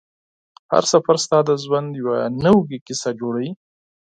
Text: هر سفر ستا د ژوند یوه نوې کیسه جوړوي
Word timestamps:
هر 0.71 0.83
سفر 0.93 1.15
ستا 1.25 1.39
د 1.45 1.49
ژوند 1.63 1.89
یوه 2.01 2.17
نوې 2.43 2.77
کیسه 2.87 3.09
جوړوي 3.19 3.51